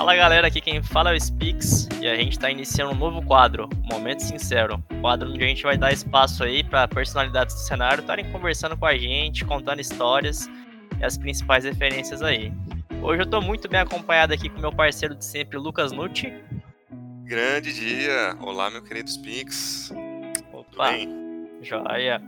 [0.00, 3.20] Fala galera, aqui quem fala é o Spix e a gente está iniciando um novo
[3.20, 4.82] quadro, Momento Sincero.
[5.02, 8.86] Quadro onde a gente vai dar espaço aí para personalidades do cenário estarem conversando com
[8.86, 10.48] a gente, contando histórias
[10.98, 12.50] e as principais referências aí.
[13.02, 16.32] Hoje eu estou muito bem acompanhado aqui com meu parceiro de sempre, Lucas Nucci.
[17.24, 18.34] Grande dia!
[18.40, 19.92] Olá, meu querido Spix.
[20.50, 20.92] Opa,
[21.60, 22.22] joia.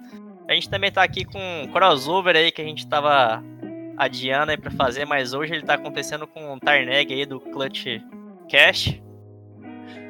[0.47, 3.43] A gente também está aqui com um crossover aí que a gente estava
[3.97, 7.87] adiando aí para fazer, mas hoje ele tá acontecendo com o Tarneg aí do Clutch
[8.51, 9.01] Cash.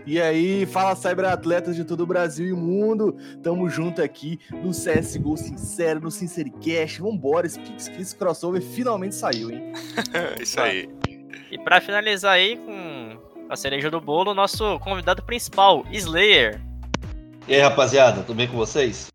[0.04, 3.16] E aí, fala cyberatletas de todo o Brasil e o mundo.
[3.40, 7.00] Tamo junto aqui no CSGO Sincero, no Sincericast.
[7.00, 9.72] Vambora, Spix, que esse crossover finalmente saiu, hein?
[10.40, 10.90] Isso aí.
[11.50, 13.16] E para finalizar aí com
[13.48, 16.60] a cereja do bolo, nosso convidado principal, Slayer.
[17.46, 19.11] E aí, rapaziada, tudo bem com vocês?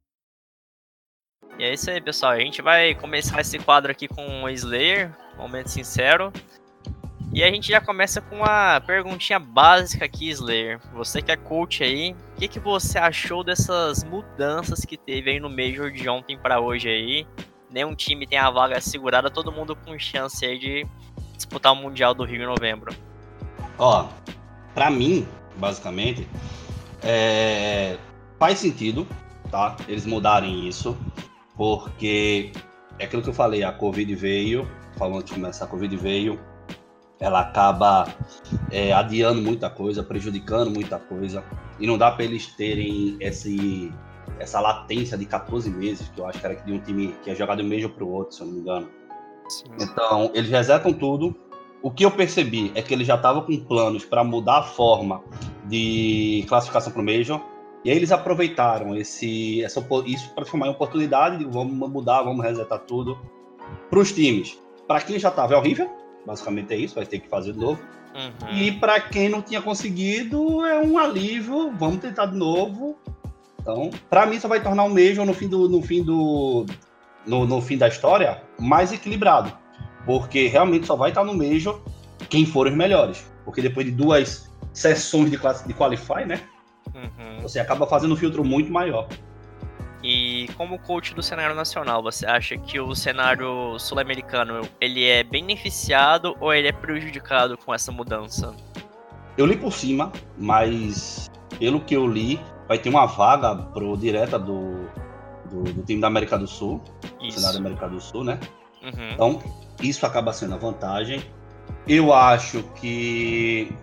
[1.60, 2.34] E é isso aí, pessoal.
[2.34, 6.32] A gente vai começar esse quadro aqui com o Slayer, momento sincero.
[7.34, 10.80] E a gente já começa com uma perguntinha básica aqui, Slayer.
[10.94, 15.40] Você que é coach aí, o que, que você achou dessas mudanças que teve aí
[15.40, 17.28] no Major de ontem para hoje aí?
[17.72, 20.88] Nenhum time tem a vaga segurada, todo mundo com chance aí de
[21.36, 22.96] disputar o Mundial do Rio em novembro.
[23.80, 24.08] Ó,
[24.76, 26.28] para mim, basicamente,
[27.02, 27.98] é...
[28.38, 29.08] faz sentido,
[29.50, 29.76] tá?
[29.88, 30.96] Eles mudarem isso
[31.58, 32.52] porque
[33.00, 36.40] é aquilo que eu falei, a Covid veio, falando de começar, a Covid veio,
[37.20, 38.08] ela acaba
[38.72, 41.44] é, adiando muita coisa, prejudicando muita coisa,
[41.80, 43.92] e não dá para eles terem esse,
[44.40, 47.36] essa latência de 14 meses, que eu acho que era de um time que é
[47.36, 48.90] jogado de um mês para o outro, se eu não me engano.
[49.50, 49.66] Sim.
[49.82, 51.36] Então, eles resetam tudo.
[51.82, 55.24] O que eu percebi é que eles já estavam com planos para mudar a forma
[55.66, 57.42] de classificação para o Major,
[57.88, 62.44] e aí eles aproveitaram esse, essa, isso para transformar em oportunidade de vamos mudar, vamos
[62.44, 63.18] resetar tudo
[63.90, 64.60] para os times.
[64.86, 65.90] Para quem já estava é horrível,
[66.26, 67.82] basicamente é isso, vai ter que fazer de novo.
[68.14, 68.54] Uhum.
[68.54, 72.98] E para quem não tinha conseguido é um alívio, vamos tentar de novo.
[73.62, 76.66] Então, para mim só vai tornar o Major no fim do no fim do
[77.26, 79.50] no, no fim da história mais equilibrado,
[80.06, 81.80] porque realmente só vai estar no Major
[82.28, 86.42] quem for os melhores, porque depois de duas sessões de classe de qualify, né?
[86.94, 87.42] Uhum.
[87.42, 89.08] Você acaba fazendo um filtro muito maior.
[90.04, 96.36] E como coach do cenário nacional, você acha que o cenário sul-americano ele é beneficiado
[96.40, 98.56] ou ele é prejudicado com essa mudança?
[99.38, 104.38] Eu li por cima, mas pelo que eu li, vai ter uma vaga pro direta
[104.38, 104.88] do,
[105.50, 106.82] do, do time da América do Sul,
[107.22, 107.40] isso.
[107.40, 108.40] cenário da América do Sul, né?
[108.84, 109.12] Uhum.
[109.14, 109.44] Então,
[109.82, 111.24] isso acaba sendo a vantagem.
[111.88, 113.74] Eu acho que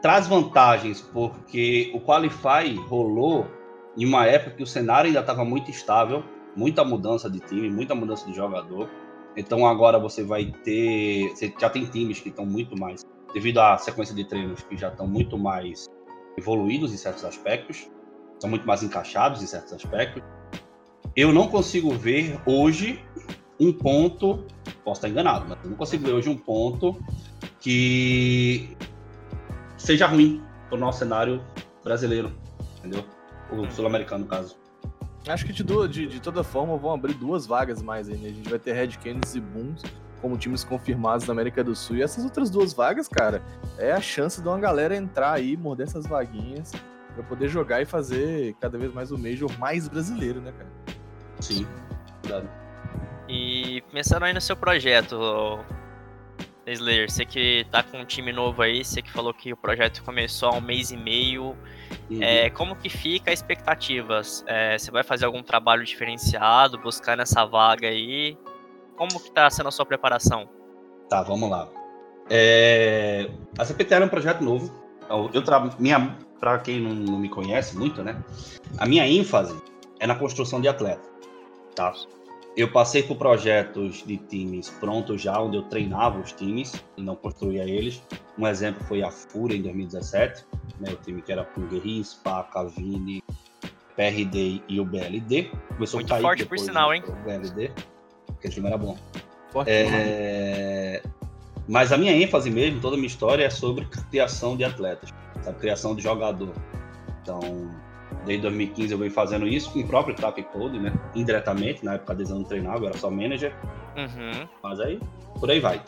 [0.00, 3.46] traz vantagens, porque o Qualify rolou
[3.96, 6.22] em uma época que o cenário ainda estava muito estável,
[6.54, 8.88] muita mudança de time, muita mudança de jogador.
[9.36, 11.30] Então agora você vai ter.
[11.30, 14.88] Você já tem times que estão muito mais, devido à sequência de treinos que já
[14.88, 15.88] estão muito mais
[16.36, 17.90] evoluídos em certos aspectos,
[18.38, 20.22] são muito mais encaixados em certos aspectos.
[21.16, 23.02] Eu não consigo ver hoje
[23.58, 24.44] um ponto,
[24.84, 26.96] posso estar enganado, mas eu não consigo ver hoje um ponto
[27.60, 28.76] que
[29.78, 31.42] seja ruim para o nosso cenário
[31.82, 32.32] brasileiro,
[32.78, 33.04] entendeu?
[33.50, 33.70] O hum.
[33.70, 34.58] sul-americano, no caso.
[35.26, 38.28] Acho que de, de, de, toda forma vão abrir duas vagas mais aí, né?
[38.28, 39.82] A gente vai ter Red Canids e Booms
[40.20, 41.96] como times confirmados na América do Sul.
[41.96, 43.42] E essas outras duas vagas, cara,
[43.78, 46.72] é a chance de uma galera entrar aí, morder essas vaguinhas,
[47.14, 50.70] para poder jogar e fazer cada vez mais o Major mais brasileiro, né, cara?
[51.40, 51.66] Sim,
[52.22, 52.48] verdade.
[53.28, 55.58] E pensando aí no seu projeto,
[56.72, 60.02] Slayer, você que tá com um time novo aí, você que falou que o projeto
[60.04, 61.56] começou há um mês e meio.
[62.10, 62.22] Uhum.
[62.22, 64.44] É, como que fica as expectativas?
[64.46, 68.36] É, você vai fazer algum trabalho diferenciado, buscar nessa vaga aí?
[68.96, 70.48] Como que tá sendo a sua preparação?
[71.08, 71.68] Tá, vamos lá.
[72.30, 74.72] É, a CPTR é um projeto novo.
[75.32, 75.70] Eu tra...
[75.78, 78.22] minha, para quem não, não me conhece muito, né?
[78.76, 79.56] A minha ênfase
[79.98, 81.08] é na construção de atleta,
[81.74, 81.94] tá?
[82.58, 87.14] Eu passei por projetos de times prontos já, onde eu treinava os times e não
[87.14, 88.02] construía eles.
[88.36, 90.44] Um exemplo foi a Fúria em 2017,
[90.80, 93.22] né, o time que era com Guerri, Spa, Cavini,
[93.94, 95.52] PRD e o BLD.
[95.68, 97.00] Começou Muito a cair forte por sinal, hein?
[97.06, 97.70] O BLD,
[98.28, 98.98] aquele time era bom.
[99.52, 101.00] Forte é...
[101.68, 105.10] Mas a minha ênfase mesmo, toda a minha história é sobre criação de atletas,
[105.42, 105.60] sabe?
[105.60, 106.52] criação de jogador.
[107.22, 107.38] Então,
[108.24, 110.92] Desde 2015 eu venho fazendo isso com o próprio Tap Code, né?
[111.14, 113.54] Indiretamente, na época deles eu não treinava, eu era só manager.
[113.96, 114.48] Uhum.
[114.62, 115.00] Mas aí,
[115.38, 115.82] por aí vai.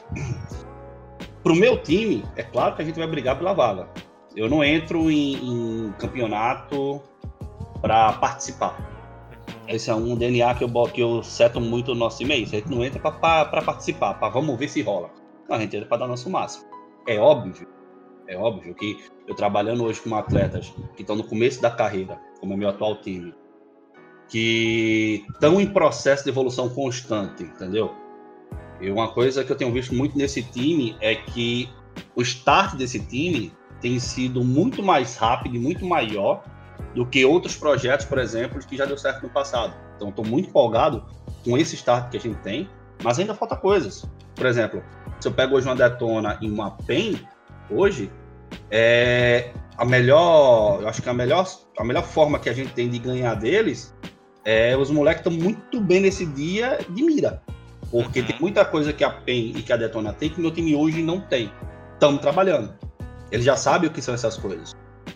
[1.43, 3.89] Pro meu time, é claro que a gente vai brigar pela vaga.
[4.37, 7.03] Eu não entro em, em campeonato
[7.81, 8.79] para participar.
[8.79, 9.69] Uhum.
[9.69, 12.35] Esse é um DNA que eu, que eu seto muito no nosso time.
[12.35, 12.43] É.
[12.43, 15.11] A gente não entra para participar, para vamos ver se rola.
[15.49, 16.65] Não, a gente entra para dar nosso máximo.
[17.07, 17.67] É óbvio,
[18.31, 18.97] é óbvio que
[19.27, 23.01] eu trabalhando hoje com atletas que estão no começo da carreira, como é meu atual
[23.03, 23.35] time,
[24.29, 27.93] que estão em processo de evolução constante, entendeu?
[28.81, 31.69] E uma coisa que eu tenho visto muito nesse time é que
[32.15, 36.45] o start desse time tem sido muito mais rápido e muito maior
[36.95, 39.75] do que outros projetos, por exemplo, que já deu certo no passado.
[39.97, 41.05] Então, estou muito empolgado
[41.45, 42.71] com esse start que a gente tem,
[43.03, 44.09] mas ainda falta coisas.
[44.37, 44.83] Por exemplo,
[45.19, 47.19] se eu pego hoje uma Detona e uma PEN,
[47.71, 48.11] hoje,
[48.71, 51.47] é a melhor, eu acho que a melhor,
[51.79, 53.95] a melhor forma que a gente tem de ganhar deles
[54.45, 57.43] é os moleques estão muito bem nesse dia de mira.
[57.91, 58.27] Porque uhum.
[58.27, 61.03] tem muita coisa que a PEN e que a Detona tem que meu time hoje
[61.03, 61.51] não tem.
[61.95, 62.75] Estamos trabalhando.
[63.31, 64.73] Eles já sabem o que são essas coisas.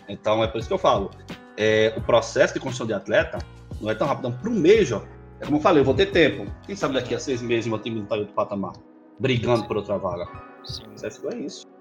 [0.09, 1.11] Então é por isso que eu falo.
[1.57, 3.39] É, o processo de construção de atleta
[3.79, 4.31] não é tão rápido.
[4.31, 5.05] Para o Major,
[5.39, 6.51] é como eu falei, eu vou ter tempo.
[6.65, 8.73] Quem sabe daqui a seis meses meu time não está em outro patamar,
[9.19, 10.27] brigando por outra vaga.
[10.63, 10.83] Sim.
[11.31, 11.74] É isso.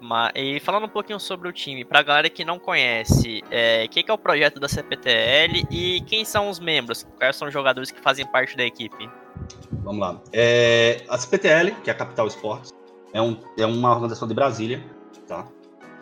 [0.00, 3.88] Mas, e falando um pouquinho sobre o time, pra galera que não conhece, é, o
[3.88, 7.06] que, que, é o projeto da CPTL e quem são os membros?
[7.16, 9.10] Quais são os jogadores que fazem parte da equipe?
[9.82, 10.20] Vamos lá.
[10.32, 12.72] É, a CPTL, que é a Capital Esportes,
[13.12, 14.84] é, um, é uma organização de Brasília,
[15.26, 15.46] tá?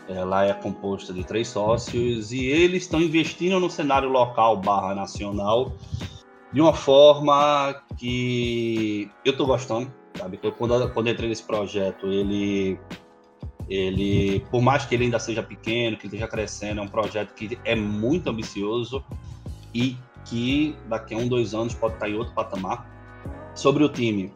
[0.09, 5.73] Ela é composta de três sócios e eles estão investindo no cenário local barra nacional
[6.53, 10.39] de uma forma que eu estou gostando, sabe?
[10.57, 12.79] Quando, quando eu entrei nesse projeto, ele
[13.69, 17.59] ele, por mais que ele ainda seja pequeno, que esteja crescendo, é um projeto que
[17.65, 19.05] é muito ambicioso
[19.75, 22.95] e que daqui a um, dois anos pode estar em outro patamar.
[23.55, 24.31] Sobre o time,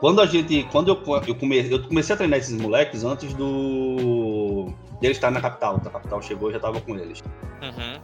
[0.00, 4.72] quando a gente, quando eu, eu, come, eu comecei a treinar esses moleques antes do
[5.00, 7.22] dele estar na capital, a capital chegou e já estava com eles.
[7.62, 8.00] Uhum.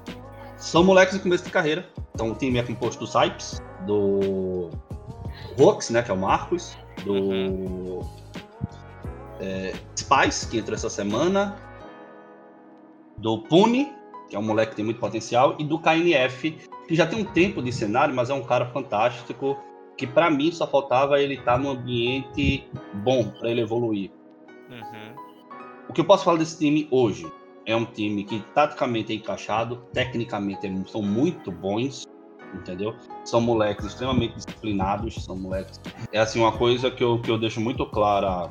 [0.56, 4.70] São moleques de começo de carreira, então o time é composto do Saipes, do
[5.58, 8.24] Rox, né, que é o Marcos, do uhum
[9.41, 11.57] é, Spice, que entrou essa semana,
[13.17, 13.93] do Pune,
[14.29, 16.51] que é um moleque que tem muito potencial, e do KNF,
[16.89, 19.57] que já tem um tempo de cenário, mas é um cara fantástico,
[19.97, 24.11] que para mim só faltava ele estar tá num ambiente bom para ele evoluir.
[24.71, 25.15] Uhum.
[25.89, 27.31] O que eu posso falar desse time hoje?
[27.67, 32.07] É um time que taticamente é encaixado, tecnicamente são muito bons,
[32.53, 32.95] entendeu?
[33.25, 35.81] São moleques extremamente disciplinados, são moleques.
[36.13, 38.51] É assim uma coisa que eu, que eu deixo muito clara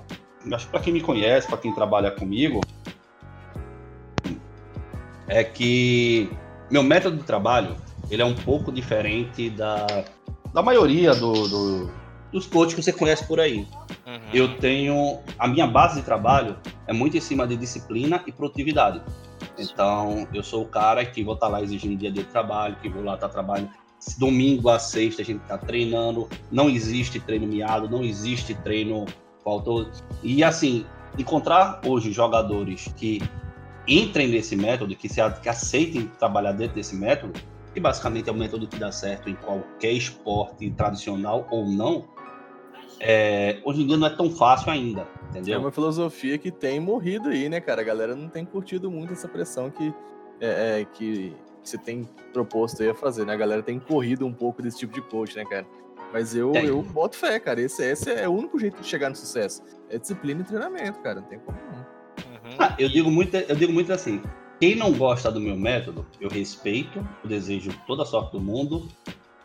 [0.52, 2.62] acho que para quem me conhece, para quem trabalha comigo,
[5.28, 6.30] é que
[6.70, 7.76] meu método de trabalho
[8.10, 9.86] ele é um pouco diferente da,
[10.54, 13.68] da maioria do, do dos coaches que você conhece por aí.
[14.08, 14.20] Uhum.
[14.34, 16.58] Eu tenho a minha base de trabalho
[16.88, 19.02] é muito em cima de disciplina e produtividade.
[19.58, 22.90] Então, eu sou o cara que vou estar tá lá exigindo dia de trabalho, que
[22.90, 23.70] vou lá estar tá trabalhando
[24.18, 29.06] domingo a sexta a gente está treinando, não existe treino miado, não existe treino
[29.44, 29.90] Faltou.
[30.22, 30.86] E assim,
[31.18, 33.22] encontrar hoje jogadores que
[33.88, 37.40] entrem nesse método, que, se, que aceitem trabalhar dentro desse método,
[37.74, 42.06] que basicamente é o método que dá certo em qualquer esporte tradicional ou não,
[43.00, 45.56] é, hoje em dia não é tão fácil ainda, entendeu?
[45.56, 47.82] É uma filosofia que tem morrido aí, né, cara?
[47.82, 49.94] A galera não tem curtido muito essa pressão que,
[50.40, 53.34] é, é, que você tem proposto aí a fazer, né?
[53.34, 55.66] A galera tem corrido um pouco desse tipo de coach, né, cara?
[56.14, 57.60] Mas eu, eu boto fé, cara.
[57.60, 59.64] Esse, esse é o único jeito de chegar no sucesso.
[59.90, 61.22] É disciplina e treinamento, cara.
[61.22, 61.80] Não tem como não.
[61.80, 62.58] Uhum.
[62.60, 64.22] Ah, eu, digo muito, eu digo muito assim.
[64.60, 68.88] Quem não gosta do meu método, eu respeito, eu desejo toda a sorte do mundo.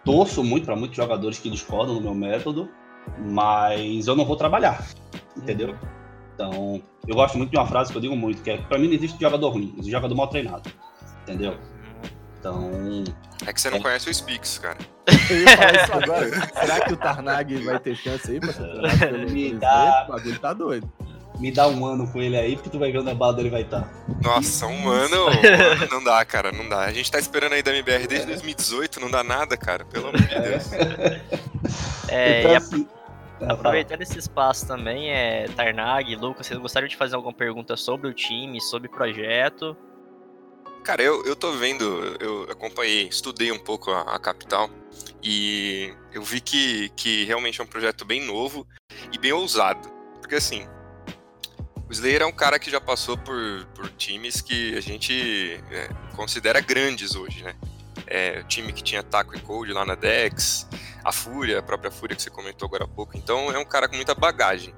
[0.04, 2.68] Torço muito para muitos jogadores que discordam do meu método,
[3.30, 4.86] mas eu não vou trabalhar.
[5.34, 5.70] Entendeu?
[5.70, 5.78] Uhum.
[6.34, 8.88] Então, eu gosto muito de uma frase que eu digo muito, que é para mim
[8.88, 10.70] não existe jogador ruim, existe jogador mal treinado.
[11.22, 11.56] Entendeu?
[12.38, 13.02] Então.
[13.46, 13.82] É que você não é...
[13.82, 14.78] conhece o Spix, cara.
[15.30, 16.30] Eu ia falar isso agora.
[16.60, 20.06] Será que o Tarnag vai ter chance aí pra ser Me dá...
[20.08, 20.92] O bagulho tá doido.
[21.38, 23.50] Me dá um ano com ele aí, porque tu vai ver onde a bala ele
[23.50, 23.82] vai estar.
[23.82, 23.90] Tá.
[24.22, 25.26] Nossa, um ano
[25.88, 26.80] não dá, cara, não dá.
[26.80, 30.20] A gente tá esperando aí da MBR desde 2018, não dá nada, cara, pelo amor
[30.20, 30.70] de Deus.
[32.10, 32.88] É, então, assim,
[33.46, 38.14] Aproveitando esse espaço também, é, Tarnag, Lucas, vocês gostariam de fazer alguma pergunta sobre o
[38.14, 39.76] time, sobre o projeto?
[40.88, 44.70] Cara, eu, eu tô vendo, eu acompanhei, estudei um pouco a, a Capital
[45.22, 48.66] e eu vi que, que realmente é um projeto bem novo
[49.12, 49.86] e bem ousado.
[50.18, 50.66] Porque assim,
[51.86, 55.90] o Slayer é um cara que já passou por, por times que a gente é,
[56.16, 57.54] considera grandes hoje, né?
[58.06, 60.66] É, o time que tinha Taco e Cold lá na Dex,
[61.04, 63.14] a Fúria, a própria Fúria que você comentou agora há pouco.
[63.14, 64.74] Então é um cara com muita bagagem.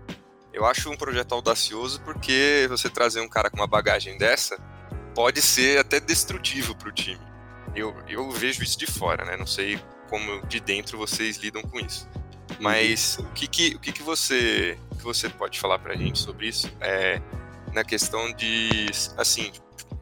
[0.53, 4.59] Eu acho um projeto audacioso porque você trazer um cara com uma bagagem dessa
[5.21, 7.21] pode ser até destrutivo para o time.
[7.77, 9.37] Eu, eu vejo isso de fora, né?
[9.37, 12.09] Não sei como de dentro vocês lidam com isso.
[12.59, 16.49] Mas o que que, o que, que você que você pode falar pra gente sobre
[16.49, 17.21] isso é
[17.75, 18.87] na questão de,
[19.19, 19.53] assim,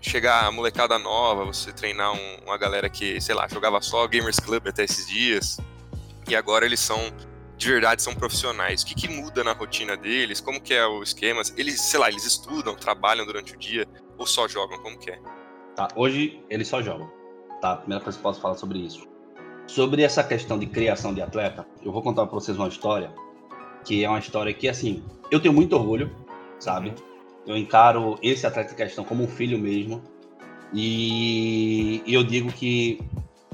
[0.01, 4.39] chegar a molecada nova, você treinar um, uma galera que, sei lá, jogava só Gamers
[4.39, 5.59] Club até esses dias,
[6.29, 7.13] e agora eles são,
[7.59, 8.83] de verdade, são profissionais.
[8.83, 10.41] O que, que muda na rotina deles?
[10.41, 11.43] Como que é o esquema?
[11.57, 13.87] Eles, sei lá, eles estudam, trabalham durante o dia,
[14.17, 14.79] ou só jogam?
[14.79, 15.19] Como que é?
[15.75, 17.11] Tá, hoje eles só jogam.
[17.61, 19.07] Tá, primeira coisa que eu posso falar sobre isso.
[19.67, 23.12] Sobre essa questão de criação de atleta, eu vou contar para vocês uma história,
[23.85, 26.11] que é uma história que, assim, eu tenho muito orgulho,
[26.59, 26.88] sabe?
[26.91, 27.09] Uhum
[27.49, 30.03] eu encaro esse atleta em questão como um filho mesmo.
[30.73, 33.00] E eu digo que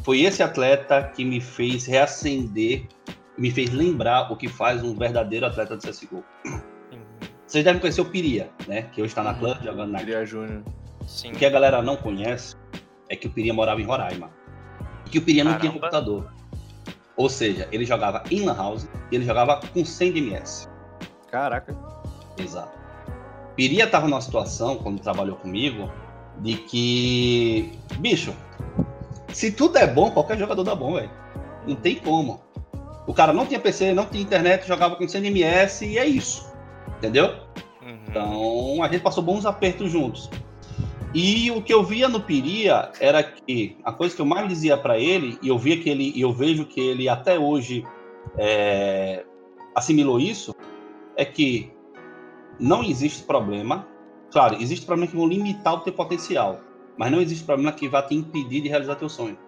[0.03, 2.89] foi esse atleta que me fez reacender,
[3.37, 6.25] me fez lembrar o que faz um verdadeiro atleta de CSGO.
[6.47, 6.61] Uhum.
[7.47, 8.83] Vocês devem conhecer o Piria, né?
[8.83, 9.99] Que hoje está na club jogando na.
[9.99, 10.63] Piria Júnior.
[11.07, 11.33] Sim.
[11.33, 12.57] O que a galera não conhece
[13.09, 14.31] é que o Piria morava em Roraima.
[15.07, 16.33] E que o Piria não tinha computador.
[17.17, 20.69] Ou seja, ele jogava em Lan House e ele jogava com 100 DMS.
[21.31, 21.77] Caraca.
[22.39, 22.77] Exato.
[23.55, 25.93] Piria estava numa situação, quando trabalhou comigo,
[26.41, 28.35] de que, bicho,
[29.29, 31.11] se tudo é bom, qualquer jogador dá bom, velho.
[31.67, 32.41] Não tem como.
[33.07, 36.51] O cara não tinha PC, não tinha internet, jogava com CNMS e é isso.
[36.99, 37.27] Entendeu?
[37.83, 37.99] Uhum.
[38.09, 40.31] Então a gente passou bons apertos juntos.
[41.15, 44.77] E o que eu via no Piria era que a coisa que eu mais dizia
[44.77, 47.85] para ele, e eu via que ele, e eu vejo que ele até hoje
[48.37, 49.25] é,
[49.77, 50.53] assimilou isso,
[51.17, 51.73] é que
[52.59, 53.87] não existe problema.
[54.33, 56.61] Claro, existe problema que vão limitar o teu potencial,
[56.97, 59.39] mas não existe problema que vá te impedir de realizar teu sonho.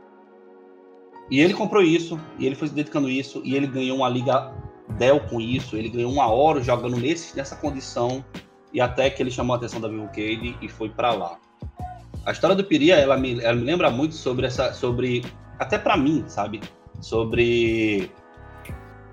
[1.30, 4.52] E ele comprou isso, e ele foi se dedicando isso, e ele ganhou uma liga
[4.90, 8.24] Dell com isso, ele ganhou uma hora jogando nesse, nessa condição,
[8.72, 11.38] e até que ele chamou a atenção da Vivo Cade e foi para lá.
[12.24, 15.24] A história do Piria, ela me, ela me lembra muito sobre essa, sobre,
[15.58, 16.60] até para mim, sabe?
[17.00, 18.10] Sobre,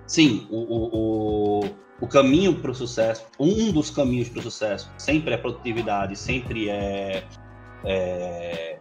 [0.06, 4.92] sim, o, o, o o caminho para o sucesso, um dos caminhos para o sucesso,
[4.98, 7.24] sempre é produtividade, sempre é,
[7.86, 8.80] é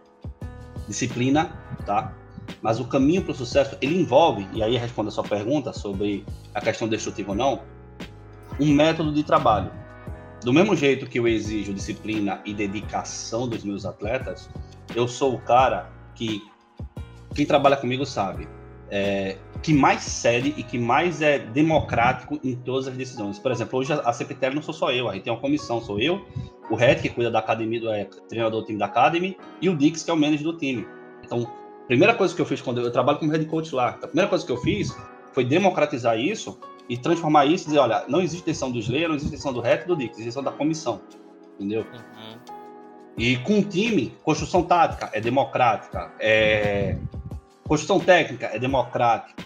[0.89, 2.13] disciplina, tá?
[2.61, 6.25] Mas o caminho para o sucesso, ele envolve, e aí responde a sua pergunta sobre
[6.53, 7.61] a questão destrutiva ou não,
[8.59, 9.71] um método de trabalho.
[10.43, 14.49] Do mesmo jeito que eu exijo disciplina e dedicação dos meus atletas,
[14.95, 16.41] eu sou o cara que
[17.33, 18.47] quem trabalha comigo sabe,
[18.89, 23.39] é, que mais cede e que mais é democrático em todas as decisões.
[23.39, 25.99] Por exemplo, hoje a CPTL não sou só eu, a gente tem uma comissão, sou
[25.99, 26.25] eu,
[26.69, 29.75] o Red, que cuida da academia, do, é, treinador do time da Academy, e o
[29.75, 30.85] Dix, que é o manager do time.
[31.23, 31.49] Então,
[31.87, 34.29] primeira coisa que eu fiz quando eu, eu trabalho como head coach lá, a primeira
[34.29, 34.95] coisa que eu fiz
[35.31, 39.15] foi democratizar isso e transformar isso e dizer, olha, não existe decisão do Slayer, não
[39.15, 41.01] existe decisão do Red e do Dix, existe decisão da comissão.
[41.55, 41.85] Entendeu?
[41.93, 42.37] Uhum.
[43.17, 46.97] E com o time, construção tática é democrática, é...
[47.67, 49.43] construção técnica é democrática,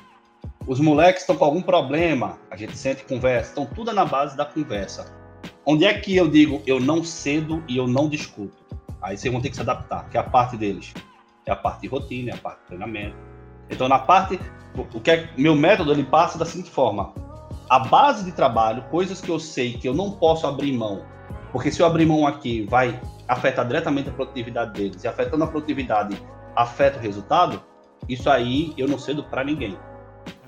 [0.66, 3.52] os moleques estão com algum problema, a gente sente e conversa.
[3.52, 5.14] Então, tudo é na base da conversa.
[5.66, 8.66] Onde é que eu digo eu não cedo e eu não discuto?
[9.02, 10.94] Aí vocês vão ter que se adaptar, que é a parte deles.
[11.48, 13.16] É a parte de rotina, é a parte de treinamento.
[13.70, 14.40] Então, na parte.
[14.94, 17.12] O que é, meu método ele passa da seguinte forma:
[17.68, 21.04] a base de trabalho, coisas que eu sei que eu não posso abrir mão,
[21.52, 25.48] porque se eu abrir mão aqui, vai afetar diretamente a produtividade deles, e afetando a
[25.48, 26.22] produtividade,
[26.56, 27.60] afeta o resultado.
[28.08, 29.76] Isso aí eu não cedo para ninguém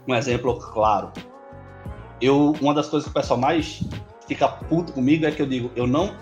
[0.08, 1.12] um exemplo claro.
[2.22, 3.84] Eu, uma das coisas que o pessoal mais
[4.27, 6.15] fica puto comigo é que eu digo, eu não,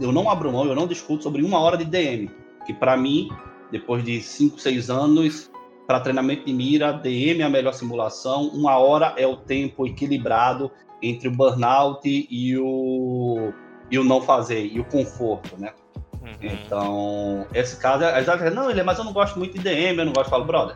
[0.00, 2.30] eu não abro mão, eu não discuto sobre uma hora de DM,
[2.64, 3.28] que para mim,
[3.70, 5.50] depois de 5, 6 anos,
[5.86, 10.70] para treinamento de mira, DM é a melhor simulação, uma hora é o tempo equilibrado
[11.02, 13.52] entre o burnout e o,
[13.90, 15.72] e o não fazer, e o conforto, né?
[16.20, 16.32] Uhum.
[16.42, 20.06] Então, esse caso, a gente não, ele, mas eu não gosto muito de DM, eu
[20.06, 20.74] não gosto, eu falo, brother,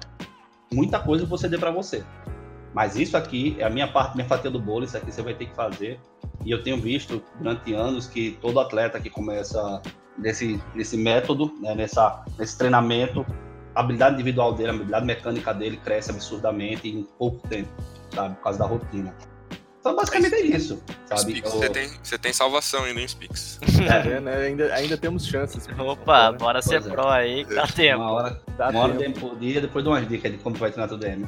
[0.72, 2.04] muita coisa você dê para você.
[2.72, 5.34] Mas isso aqui é a minha parte, minha fatia do bolo, isso aqui você vai
[5.34, 5.98] ter que fazer.
[6.44, 9.82] E eu tenho visto durante anos que todo atleta que começa
[10.20, 13.24] nesse, nesse método, né, nessa, nesse treinamento,
[13.74, 17.70] a habilidade individual dele, a habilidade mecânica dele cresce absurdamente em pouco tempo,
[18.14, 18.34] sabe?
[18.36, 19.14] Por causa da rotina.
[19.80, 20.82] Então, basicamente é isso.
[21.06, 21.40] Sabe?
[21.40, 23.58] você, tem, você tem salvação ainda em Spix.
[23.80, 24.36] É, é, né?
[24.36, 25.66] ainda, ainda temos chances.
[25.78, 26.80] Opa, bora ser é.
[26.80, 28.02] pro aí, tá tempo.
[28.02, 30.86] Uma hora, tá uma hora tempo dia, depois de umas dicas de como vai treinar
[30.86, 31.26] tudo DM.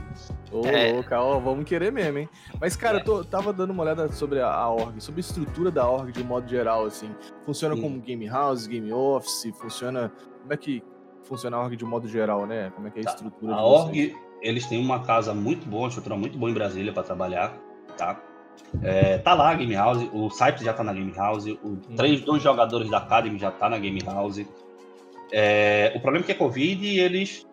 [0.51, 0.93] Ô, é.
[0.93, 2.29] louca, ó, vamos querer mesmo, hein?
[2.61, 3.01] Mas, cara, é.
[3.01, 6.13] eu tô, tava dando uma olhada sobre a, a, org, sobre a estrutura da org
[6.13, 7.11] de um modo geral, assim.
[7.47, 7.81] Funciona Sim.
[7.81, 10.13] como game house, game office, funciona...
[10.43, 10.83] Como é que
[11.23, 12.71] funciona a org de um modo geral, né?
[12.75, 13.13] Como é que é a tá.
[13.13, 13.55] estrutura?
[13.55, 17.03] A org, eles têm uma casa muito boa, uma estrutura muito boa em Brasília para
[17.03, 17.57] trabalhar,
[17.97, 18.21] tá?
[18.83, 21.81] É, tá lá a Game House, o Cypress já tá na Game House, o, uhum.
[21.97, 24.45] três, dois jogadores da Academy já tá na Game House.
[25.31, 27.47] É, o problema é que é Covid e eles.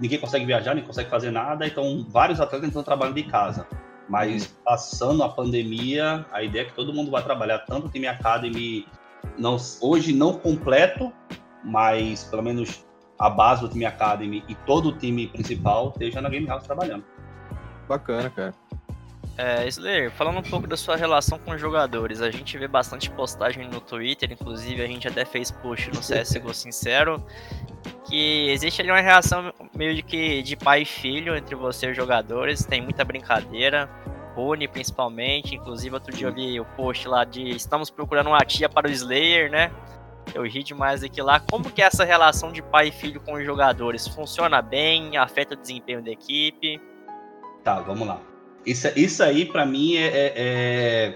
[0.00, 3.66] Ninguém consegue viajar, nem consegue fazer nada, então vários atletas estão trabalhando de casa.
[4.08, 8.06] Mas passando a pandemia, a ideia é que todo mundo vai trabalhar, tanto o time
[8.06, 8.86] Academy,
[9.36, 11.12] não, hoje não completo,
[11.64, 12.86] mas pelo menos
[13.18, 17.04] a base do time Academy e todo o time principal esteja na Game House trabalhando.
[17.88, 18.54] Bacana, cara.
[19.38, 23.10] É, Slayer, falando um pouco da sua relação com os jogadores, a gente vê bastante
[23.10, 27.22] postagem no Twitter, inclusive a gente até fez post no CSGO Sincero,
[28.08, 31.90] que existe ali uma relação meio de que de pai e filho entre você e
[31.90, 33.90] os jogadores, tem muita brincadeira,
[34.34, 38.70] Rune principalmente, inclusive outro dia eu vi o post lá de estamos procurando uma tia
[38.70, 39.70] para o Slayer, né?
[40.34, 41.38] Eu ri demais aqui lá.
[41.38, 44.08] Como que é essa relação de pai e filho com os jogadores?
[44.08, 45.16] Funciona bem?
[45.16, 46.80] Afeta o desempenho da equipe?
[47.62, 48.20] Tá, vamos lá.
[48.66, 51.14] Isso, isso aí, para mim, é, é, é,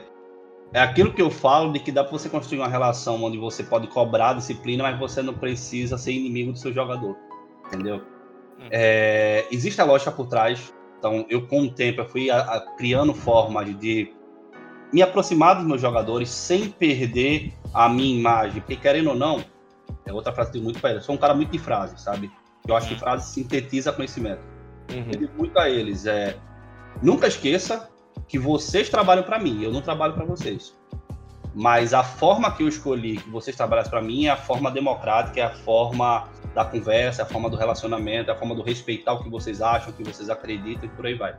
[0.72, 3.64] é, aquilo que eu falo de que dá pra você construir uma relação onde você
[3.64, 7.16] pode cobrar disciplina, mas você não precisa ser inimigo do seu jogador.
[7.66, 7.96] Entendeu?
[7.96, 8.68] Hum.
[8.70, 10.72] É, existe a lógica por trás.
[10.98, 14.12] Então, eu, com o tempo, eu fui a, a, criando formas de
[14.92, 18.60] me aproximar dos meus jogadores sem perder a minha imagem.
[18.60, 19.42] Porque, querendo ou não,
[20.06, 20.98] é outra frase que eu muito para ele.
[21.00, 22.30] Eu sou um cara muito de frase, sabe?
[22.68, 22.98] Eu acho que hum.
[22.98, 24.42] frase sintetiza conhecimento.
[24.92, 25.06] Uhum.
[25.12, 26.06] Eu digo muito a eles.
[26.06, 26.36] É,
[27.02, 27.88] Nunca esqueça
[28.28, 30.74] que vocês trabalham para mim, eu não trabalho para vocês.
[31.54, 35.40] Mas a forma que eu escolhi que vocês trabalhassem para mim é a forma democrática,
[35.40, 39.14] é a forma da conversa, é a forma do relacionamento, é a forma do respeitar
[39.14, 41.34] o que vocês acham, o que vocês acreditam e por aí vai.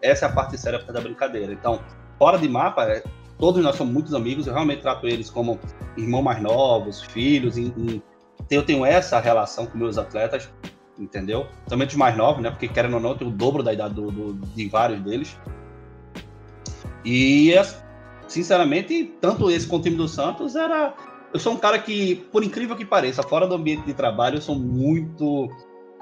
[0.00, 1.52] Essa é a parte séria da brincadeira.
[1.52, 1.80] Então,
[2.18, 3.02] fora de mapa, é,
[3.38, 5.58] todos nós somos muitos amigos, eu realmente trato eles como
[5.96, 7.58] irmãos mais novos, filhos.
[7.58, 8.02] Em, em,
[8.48, 10.48] eu tenho essa relação com meus atletas,
[10.98, 11.46] entendeu?
[11.68, 12.50] Também os mais novos, né?
[12.50, 15.36] Porque querendo ou não, tem o dobro da idade do, do, de vários deles.
[17.04, 17.52] E,
[18.26, 20.94] sinceramente, tanto esse quanto o time do Santos era.
[21.32, 24.42] Eu sou um cara que, por incrível que pareça, fora do ambiente de trabalho, eu
[24.42, 25.48] sou muito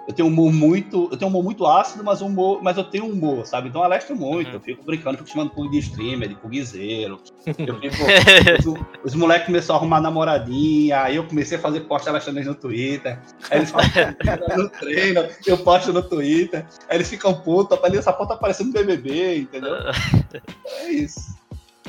[0.06, 1.08] eu tenho um humor muito.
[1.10, 3.68] Eu tenho um humor muito ácido, mas, humor, mas eu tenho humor, sabe?
[3.68, 4.48] Então eu alestro muito.
[4.48, 4.54] Uhum.
[4.54, 7.20] Eu fico brincando, fico chamando de streamer, de pugzeiro.
[7.46, 7.96] Eu fico.
[9.02, 12.54] os, os moleques começaram a arrumar namoradinha, aí eu comecei a fazer post alestrando no
[12.54, 13.18] Twitter.
[13.50, 13.86] Aí eles falam
[14.56, 16.66] no treino, eu posto no Twitter.
[16.88, 19.74] Aí eles ficam putos, essa porta tá parecendo um BBB, entendeu?
[20.80, 21.34] é isso.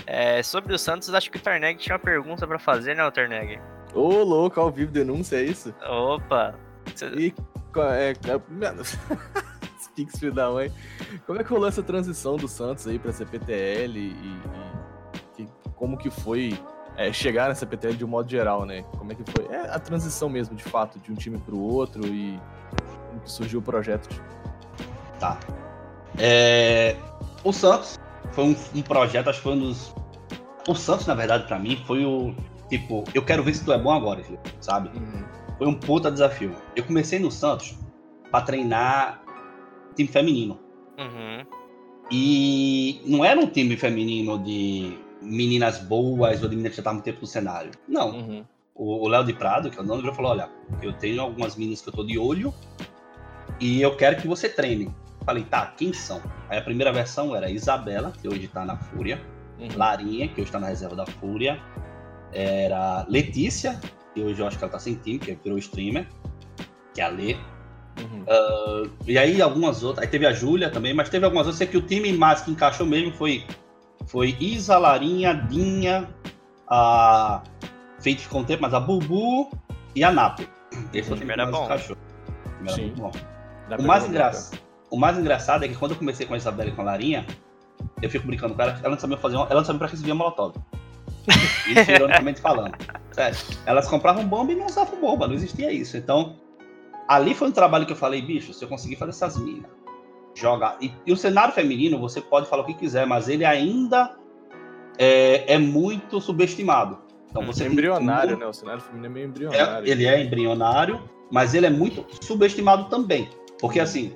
[0.07, 3.11] É, sobre o Santos, acho que o Tarneg tinha uma pergunta pra fazer, né, o
[3.11, 3.59] Tarneg?
[3.93, 5.73] Ô, louco, ao vivo denúncia, é isso?
[5.87, 6.53] Opa!
[6.93, 7.07] Cê...
[7.07, 7.33] E
[7.81, 8.13] é,
[9.95, 10.71] Pix filho da mãe.
[11.25, 14.11] Como é que rolou essa transição do Santos aí pra CPTL e,
[15.39, 16.57] e, e como que foi
[16.97, 18.83] é, chegar nessa CPTL de um modo geral, né?
[18.97, 19.45] Como é que foi?
[19.53, 22.39] É a transição mesmo, de fato, de um time pro outro e
[23.09, 24.07] como que surgiu o projeto.
[24.09, 24.21] De...
[25.19, 25.39] Tá.
[26.17, 26.95] É...
[27.43, 27.99] O Santos
[28.31, 29.93] foi um, um, projeto, acho que foi um dos.
[30.67, 32.35] O Santos, na verdade, para mim, foi o.
[32.69, 34.23] Tipo, eu quero ver se tu é bom agora,
[34.59, 34.89] sabe?
[34.97, 36.55] Uhum foi um puta desafio.
[36.75, 37.77] Eu comecei no Santos
[38.31, 39.23] para treinar
[39.95, 40.59] time feminino.
[40.97, 41.45] Uhum.
[42.11, 47.01] E não era um time feminino de meninas boas ou de meninas que já estavam
[47.01, 47.71] tempo no cenário.
[47.87, 48.11] Não.
[48.11, 48.45] Uhum.
[48.77, 50.49] O Léo de Prado, que é o dono, falou: olha,
[50.81, 52.53] eu tenho algumas meninas que eu tô de olho
[53.59, 54.93] e eu quero que você treine.
[55.25, 56.21] Falei, tá, quem são?
[56.49, 59.19] Aí a primeira versão era Isabela, que hoje tá na Fúria,
[59.59, 59.69] uhum.
[59.75, 61.59] Larinha, que hoje tá na reserva da Fúria,
[62.31, 63.79] era Letícia,
[64.15, 66.07] que hoje eu acho que ela tá sem time, que virou streamer,
[66.93, 67.35] que é a Lê.
[67.99, 68.23] Uhum.
[68.23, 70.05] Uh, e aí algumas outras.
[70.05, 71.57] Aí teve a Júlia também, mas teve algumas outras.
[71.57, 73.45] Sei que o time mais que encaixou mesmo foi,
[74.07, 76.09] foi Isa, Larinha, Dinha,
[76.69, 77.43] a
[77.97, 79.51] Fate ficou um tempo, mas a Bubu
[79.93, 80.43] e a Napo.
[80.93, 81.65] Esse foi o time que mais bom.
[81.65, 81.97] encaixou.
[82.97, 83.11] Bom.
[83.77, 84.31] O mais, engra...
[84.89, 87.25] o mais engraçado é que quando eu comecei com a Isabela e com a Larinha,
[88.01, 89.45] eu fico brincando com ela, ela não sabia fazer uma...
[89.45, 90.55] ela não sabia pra que servia molotov.
[91.67, 92.75] Isso ironicamente falando.
[93.11, 93.37] Sério.
[93.65, 95.97] Elas compravam bomba e não usavam bomba, não existia isso.
[95.97, 96.35] Então,
[97.07, 99.69] ali foi um trabalho que eu falei, bicho, se eu conseguir fazer essas minas,
[100.33, 100.77] jogar.
[100.81, 104.17] E, e, o cenário feminino, você pode falar o que quiser, mas ele ainda
[104.97, 106.99] é, é muito subestimado.
[107.29, 108.45] Então hum, você é embrionário, né?
[108.45, 109.87] O cenário feminino é meio embrionário.
[109.87, 113.29] É, ele é embrionário, mas ele é muito subestimado também.
[113.59, 114.13] Porque assim,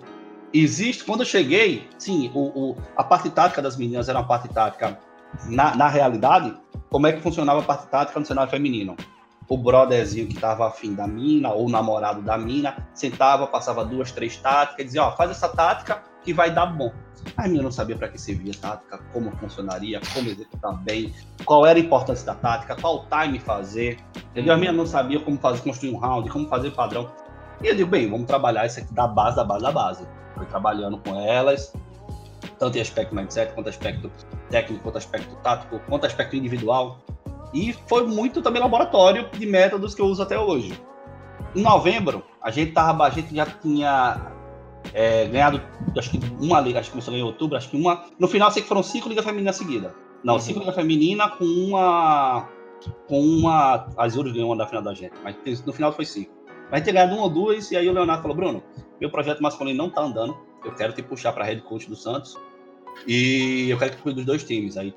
[0.54, 1.04] existe.
[1.04, 5.00] Quando eu cheguei, sim, o, o, a parte tática das meninas era uma parte tática
[5.46, 6.56] na, na realidade,
[6.90, 8.96] como é que funcionava a parte tática no cenário feminino?
[9.48, 14.12] O brotherzinho que estava afim da mina, ou o namorado da mina, sentava, passava duas,
[14.12, 16.92] três táticas, dizia, ó, faz essa tática que vai dar bom.
[17.36, 21.14] A menina não sabia para que servia a tática, como funcionaria, como executar bem,
[21.46, 24.00] qual era a importância da tática, qual time fazer,
[24.32, 24.54] entendeu?
[24.54, 27.12] A menina não sabia como fazer, construir um round, como fazer padrão.
[27.62, 30.08] E eu digo, bem, vamos trabalhar isso aqui da base, da base, da base.
[30.36, 31.74] Fui trabalhando com elas,
[32.58, 34.12] tanto em aspecto mindset, quanto aspecto
[34.50, 37.00] técnico, quanto aspecto tático, quanto aspecto individual.
[37.54, 40.74] E foi muito também laboratório de métodos que eu uso até hoje.
[41.56, 44.32] Em novembro, a gente, tava, a gente já tinha
[44.94, 45.62] é, ganhado
[45.98, 48.06] acho que uma liga, acho que começou em outubro, acho que uma.
[48.20, 49.92] No final, sei que foram cinco ligas femininas seguidas.
[50.24, 50.40] Não, Uhum.
[50.40, 52.48] cinco ligas femininas com uma.
[53.08, 53.88] Com uma.
[53.98, 55.36] A Azures ganhou uma da final da gente, mas
[55.66, 56.32] no final foi cinco.
[56.72, 58.64] Mas ter ganhado uma ou duas, e aí o Leonardo falou: Bruno,
[59.02, 62.38] meu projeto masculino não tá andando, eu quero te puxar pra head coach do Santos,
[63.08, 64.78] e eu quero que cuide dos dois times.
[64.78, 64.94] Aí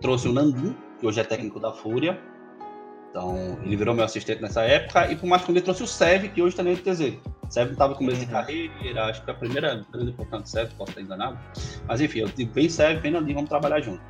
[0.00, 2.18] trouxe o Nandum, que hoje é técnico da Fúria,
[3.10, 6.42] então ele virou meu assistente nessa época, e pro masculino ele trouxe o Sev, que
[6.42, 7.14] hoje também é do TZ.
[7.48, 8.32] O Sev tava com começo de Uhum.
[8.32, 11.38] carreira, acho que foi a primeira grande oportunidade do Sev, posso estar enganado.
[11.86, 14.02] Mas enfim, eu digo, vem Sev, vem Nandinho, vamos trabalhar junto.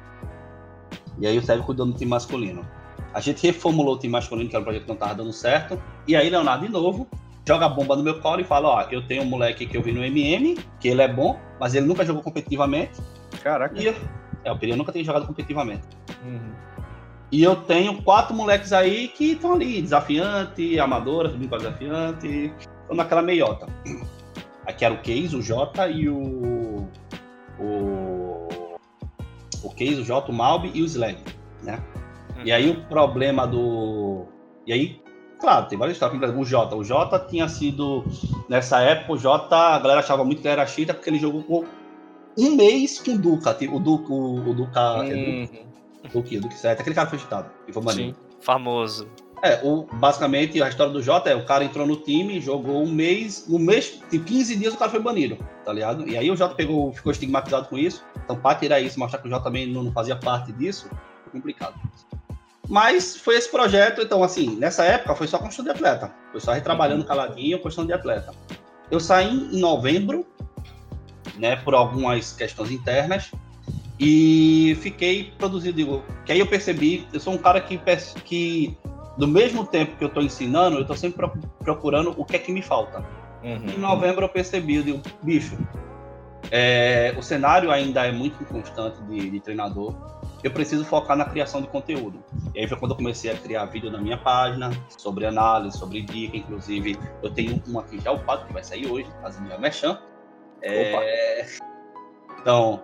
[1.20, 2.66] E aí o Sev cuidou do time masculino.
[3.14, 5.80] A gente reformulou o time masculino, que era um projeto que não tava dando certo.
[6.06, 7.08] E aí, Leonardo, de novo,
[7.46, 9.82] joga a bomba no meu colo e fala: Ó, eu tenho um moleque que eu
[9.82, 13.00] vi no MM, que ele é bom, mas ele nunca jogou competitivamente.
[13.42, 13.80] Caraca.
[13.80, 13.88] E
[14.44, 15.86] é, o Pereira nunca tem jogado competitivamente.
[16.24, 16.52] Uhum.
[17.30, 22.96] E eu tenho quatro moleques aí que estão ali, desafiante, amadora, subindo para desafiante, estão
[22.96, 23.66] naquela meiota.
[24.66, 26.88] Aqui era o Case, o Jota e o.
[27.58, 28.48] O.
[29.62, 31.18] O Case, o Jota, o Malbi e o Slag,
[31.62, 31.82] né?
[32.44, 34.26] E aí o problema do.
[34.66, 35.02] E aí,
[35.40, 36.34] claro, tem várias histórias.
[36.34, 36.76] O Jota.
[36.76, 38.04] O Jota tinha sido.
[38.48, 41.42] Nessa época, o Jota, a galera achava muito que ele era chita porque ele jogou
[41.42, 41.64] com
[42.38, 43.54] um mês com o Duca.
[43.54, 44.12] tipo, O Duca.
[44.12, 44.80] O, o Duca.
[44.80, 45.46] é Uhum.
[45.46, 46.80] Duca, Duque, Duque certo.
[46.80, 47.50] Aquele cara foi chitado.
[47.66, 48.16] E foi banido.
[48.40, 49.08] Famoso.
[49.42, 52.90] É, o, basicamente a história do Jota é o cara entrou no time, jogou um
[52.90, 56.08] mês, no mês, de 15 dias o cara foi banido, tá ligado?
[56.08, 58.04] E aí o Jota pegou, ficou estigmatizado com isso.
[58.24, 60.88] Então, pra tirar isso, mostrar que o Jota também não, não fazia parte disso,
[61.22, 61.74] foi complicado.
[62.68, 66.12] Mas foi esse projeto, então, assim, nessa época foi só construção de atleta.
[66.32, 68.32] Foi só retrabalhando caladinho, construção de atleta.
[68.90, 70.26] Eu saí em novembro,
[71.38, 73.30] né, por algumas questões internas,
[73.98, 75.76] e fiquei produzindo.
[75.76, 77.78] Digo, que aí eu percebi, eu sou um cara que,
[78.24, 78.76] que
[79.16, 82.38] do mesmo tempo que eu estou ensinando, eu estou sempre pro- procurando o que é
[82.38, 83.04] que me falta.
[83.42, 83.78] Em Uhum.
[83.78, 85.56] novembro eu percebi, eu digo, bicho,
[86.50, 89.94] é, o cenário ainda é muito inconstante de, de treinador.
[90.42, 92.22] Eu preciso focar na criação de conteúdo.
[92.54, 96.00] E aí foi quando eu comecei a criar vídeo na minha página, sobre análise, sobre
[96.02, 96.36] dica.
[96.36, 99.98] Inclusive, eu tenho um aqui já upado, que vai sair hoje, fazendo minha mechan.
[100.62, 101.46] É,
[102.40, 102.82] Então,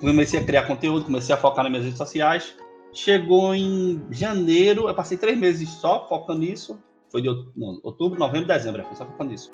[0.00, 2.56] comecei a criar conteúdo, comecei a focar nas minhas redes sociais.
[2.92, 6.78] Chegou em janeiro, eu passei três meses só focando nisso.
[7.10, 9.50] Foi de outubro, novembro, dezembro, foi só focando nisso.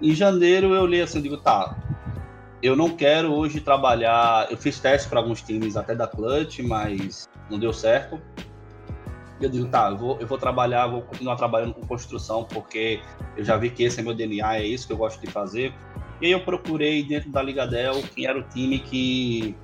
[0.00, 1.76] Em janeiro eu li assim, digo, tá,
[2.62, 4.50] eu não quero hoje trabalhar.
[4.50, 8.20] Eu fiz teste para alguns times até da Clutch, mas não deu certo.
[9.40, 13.00] Eu digo, tá, eu vou, eu vou trabalhar, vou continuar trabalhando com construção, porque
[13.36, 15.74] eu já vi que esse é meu DNA, é isso que eu gosto de fazer.
[16.24, 19.54] E aí eu procurei dentro da Liga Del quem era o time que,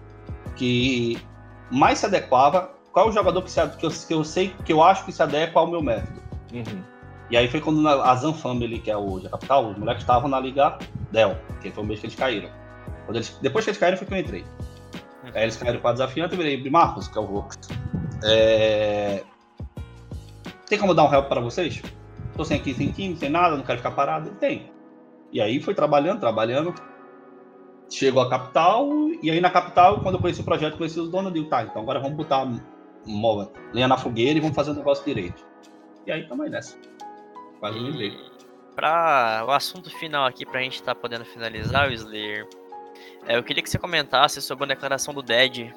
[0.56, 1.18] que
[1.70, 4.82] mais se adequava, qual o jogador que, se, que, eu, que eu sei, que eu
[4.82, 6.20] acho que se adequa ao meu método.
[6.52, 6.82] Uhum.
[7.30, 10.28] E aí foi quando a Zan Family, que é hoje a capital, os moleques estavam
[10.28, 10.76] na Liga
[11.10, 12.50] Del, que foi o mês que eles caíram.
[13.08, 14.44] Eles- depois que eles caíram, foi que eu entrei.
[15.34, 17.56] Aí eles caíram para desafiante, eu virei Marcos, que é o Rox.
[18.22, 19.24] É...
[20.68, 21.80] Tem como dar um help para vocês?
[22.36, 24.28] Tô sem aqui, sem time, sem nada, não quero ficar parado.
[24.32, 24.78] Tem.
[25.32, 26.74] E aí foi trabalhando, trabalhando.
[27.88, 28.88] Chegou a capital,
[29.20, 31.82] e aí na capital, quando eu conheci o projeto, conheci os donos, digo, tá, então
[31.82, 32.46] agora vamos botar
[33.04, 35.44] uma lenha na fogueira e vamos fazer o negócio direito.
[36.06, 36.78] E aí tamo aí nessa.
[37.58, 38.14] Quase um mês.
[38.76, 42.48] Para o assunto final aqui, pra gente estar podendo finalizar o Slayer,
[43.26, 45.72] é, eu queria que você comentasse sobre a declaração do Dead,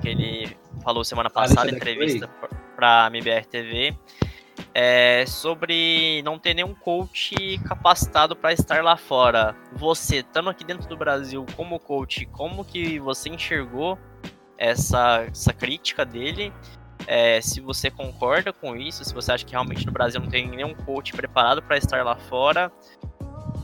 [0.00, 2.28] que ele falou semana Ah, passada entrevista
[2.76, 3.96] para a MBR TV,
[4.80, 7.34] é, sobre não ter nenhum coach
[7.66, 9.56] capacitado para estar lá fora.
[9.72, 13.98] Você, estando aqui dentro do Brasil como coach, como que você enxergou
[14.56, 16.52] essa, essa crítica dele?
[17.08, 20.48] É, se você concorda com isso, se você acha que realmente no Brasil não tem
[20.48, 22.70] nenhum coach preparado para estar lá fora.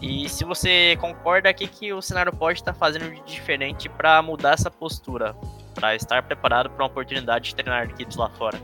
[0.02, 4.20] E se você concorda, o que, que o cenário pode estar fazendo de diferente para
[4.20, 5.36] mudar essa postura?
[5.76, 8.58] Para estar preparado para uma oportunidade de treinar equipes lá fora?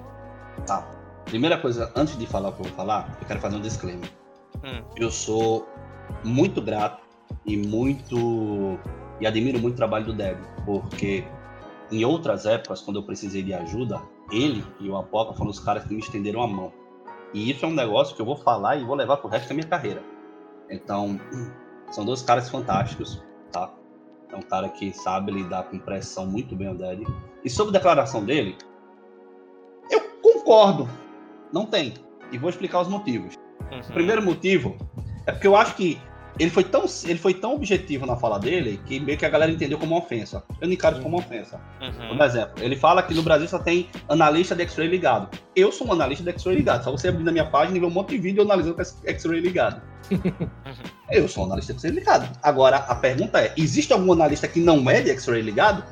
[0.67, 1.00] Tá.
[1.31, 4.11] Primeira coisa, antes de falar o que eu vou falar, eu quero fazer um disclaimer.
[4.65, 4.83] Hum.
[4.97, 5.65] Eu sou
[6.25, 7.03] muito grato
[7.47, 8.77] e muito.
[9.21, 11.25] e admiro muito o trabalho do Deb, porque
[11.93, 15.85] em outras épocas, quando eu precisei de ajuda, ele e o Apoca foram os caras
[15.85, 16.73] que me estenderam a mão.
[17.33, 19.55] E isso é um negócio que eu vou falar e vou levar pro resto da
[19.55, 20.03] minha carreira.
[20.69, 21.21] Então,
[21.93, 23.73] são dois caras fantásticos, tá?
[24.33, 27.07] É um cara que sabe lidar com pressão muito bem, o Deb.
[27.45, 28.59] E sobre a declaração dele,
[29.91, 30.89] eu concordo.
[31.53, 31.95] Não tem.
[32.33, 33.35] E vou explicar os motivos.
[33.71, 33.81] Uhum.
[33.81, 34.77] O primeiro motivo
[35.27, 36.01] é porque eu acho que
[36.39, 39.53] ele foi tão, ele foi tão objetivo na fala dele que meio que a galera
[39.53, 40.43] entendeu como uma ofensa.
[40.61, 41.61] Eu não encaro isso como uma ofensa.
[41.83, 42.17] Uhum.
[42.17, 45.29] Por exemplo, ele fala que no Brasil só tem analista de X-Ray ligado.
[45.55, 46.85] Eu sou um analista de X-Ray ligado.
[46.85, 49.41] Só você abrir na minha página e ver um monte de vídeo analisando com X-Ray
[49.41, 49.83] ligado.
[51.11, 52.39] Eu sou um analista de X-Ray ligado.
[52.43, 55.85] Agora, a pergunta é: existe algum analista que não é de X-Ray ligado?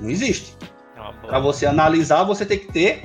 [0.00, 0.56] Não existe.
[0.96, 3.02] É Para você analisar, você tem que ter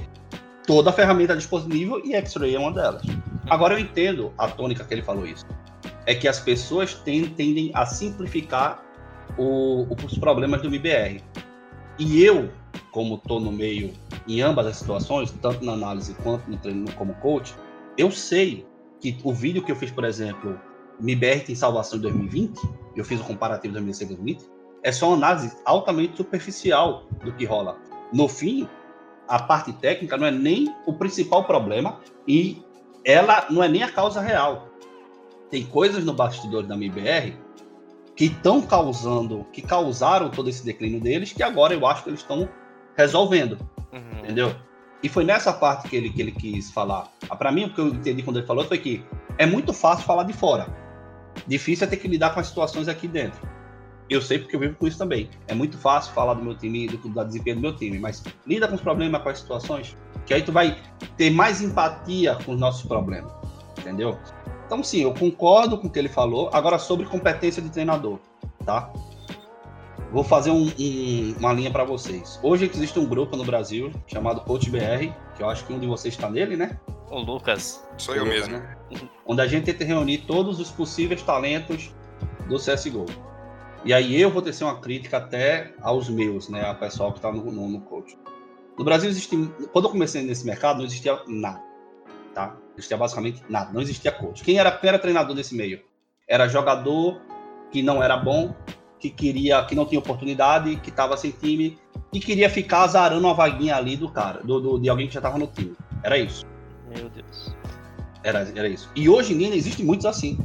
[0.66, 3.04] toda a ferramenta disponível e X-Ray é uma delas.
[3.50, 5.46] Agora eu entendo a tônica que ele falou isso.
[6.06, 8.84] É que as pessoas tem, tendem a simplificar
[9.38, 11.24] o, os problemas do MBR.
[12.00, 12.50] E eu,
[12.92, 13.94] como estou no meio
[14.28, 17.54] em ambas as situações, tanto na análise quanto no treino como coach,
[17.98, 18.66] eu sei
[19.00, 20.60] que o vídeo que eu fiz, por exemplo,
[21.00, 22.60] MBR tem salvação em 2020,
[22.96, 24.46] eu fiz o comparativo de 2020,
[24.84, 27.78] é só uma análise altamente superficial do que rola.
[28.14, 28.68] No fim,
[29.34, 32.62] a parte técnica não é nem o principal problema e
[33.04, 34.68] ela não é nem a causa real.
[35.50, 37.36] Tem coisas no bastidor da MBR
[38.16, 42.20] que estão causando, que causaram todo esse declínio deles, que agora eu acho que eles
[42.20, 42.48] estão
[42.96, 43.58] resolvendo,
[43.92, 44.20] Uhum.
[44.24, 44.56] entendeu?
[45.02, 47.12] E foi nessa parte que ele, que ele quis falar.
[47.28, 49.04] Ah, Para mim, o que eu entendi quando ele falou foi que
[49.40, 50.68] é muito fácil falar de fora.
[51.48, 53.42] Difícil é ter que lidar com as situações aqui dentro.
[54.10, 55.30] Eu sei porque eu vivo com isso também.
[55.48, 58.68] É muito fácil falar do meu time, do, da desempenho do meu time, mas lida
[58.68, 60.78] com os problemas, com as situações, que aí tu vai
[61.18, 63.32] ter mais empatia com os nossos problemas,
[63.80, 64.18] entendeu?
[64.66, 66.50] Então, sim, eu concordo com o que ele falou.
[66.54, 68.20] Agora, sobre competência de treinador,
[68.66, 68.92] tá?
[70.12, 72.40] Vou fazer um- um- uma linha para vocês.
[72.44, 75.88] Hoje existe um grupo no Brasil chamado Coach BR, que eu acho que um de
[75.88, 76.78] vocês está nele, né?
[77.10, 77.84] O Lucas.
[77.98, 78.54] Sou eu mesmo.
[78.58, 78.76] Né?
[79.26, 81.92] Onde a gente tenta reunir todos os possíveis talentos
[82.48, 83.06] do CSGO.
[83.86, 86.66] E aí eu vou tecer uma crítica até aos meus, né?
[86.66, 88.18] Ao pessoal que está no, no, no coach.
[88.78, 89.36] No Brasil existe.
[89.72, 91.62] Quando eu comecei nesse mercado, não existia nada.
[92.34, 92.48] Tá?
[92.48, 93.72] Não existia basicamente nada.
[93.74, 94.44] Não existia coach.
[94.44, 95.82] Quem era, quem era treinador desse meio?
[96.28, 97.22] Era jogador
[97.72, 98.56] que não era bom,
[99.00, 101.78] que queria, que não tinha oportunidade, que estava sem time,
[102.14, 105.20] e queria ficar azarando uma vaguinha ali do cara, do, do- de alguém que já
[105.20, 105.76] estava no time.
[106.04, 106.46] Era isso.
[106.96, 107.56] Meu Deus.
[108.24, 108.90] Era, era isso.
[108.96, 110.40] E hoje em dia existem muitos assim.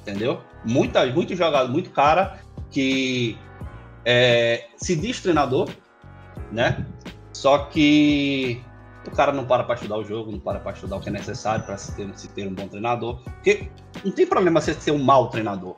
[0.00, 0.40] Entendeu?
[0.64, 3.38] Muita, muito jogado, muito cara que
[4.04, 5.68] é, se diz treinador,
[6.52, 6.86] né?
[7.32, 8.62] Só que
[9.06, 11.12] o cara não para para estudar o jogo, não para para estudar o que é
[11.12, 13.18] necessário para se ter, se ter um bom treinador.
[13.24, 13.68] Porque
[14.04, 15.76] não tem problema você ser um mau treinador.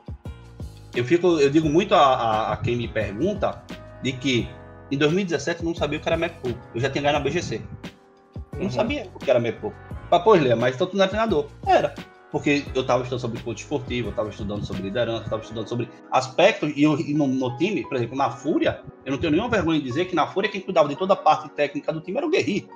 [0.95, 3.63] Eu, fico, eu digo muito a, a- a quem me pergunta
[4.01, 4.47] de que
[4.91, 6.53] em 2017 eu não sabia o que era MacPool.
[6.75, 7.55] Eu já tinha ganho na BGC.
[7.55, 8.69] Eu não Uhum.
[8.69, 9.39] sabia o que era.
[9.39, 11.47] Mas, pô, Lê, mas então tu não é treinador.
[11.65, 11.95] Era.
[12.33, 15.69] Porque eu estava estudando sobre coach esportivo, eu estava estudando sobre liderança, eu estava estudando
[15.69, 19.33] sobre aspectos, e, eu, e no, no time, por exemplo, na Fúria, eu não tenho
[19.33, 22.01] nenhuma vergonha de dizer que na Fúria quem cuidava de toda a parte técnica do
[22.01, 22.67] time era o Guerri.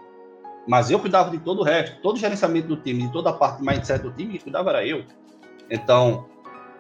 [0.68, 3.34] Mas eu cuidava de todo o resto, todo o gerenciamento do time, de toda a
[3.34, 5.04] parte mindset do time, quem cuidava era eu.
[5.72, 6.28] Então,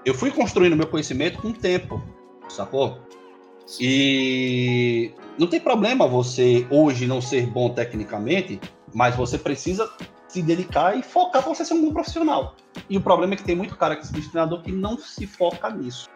[0.06, 2.00] eu fui construindo meu conhecimento com o tempo,
[2.48, 3.00] sacou?
[3.80, 8.62] E não tem problema você hoje não ser bom tecnicamente,
[8.94, 9.92] mas você precisa
[10.28, 12.56] se dedicar e focar para você ser um bom profissional.
[12.89, 15.28] E o problema é que tem muito cara que se diz treinador que não se
[15.28, 16.08] foca nisso.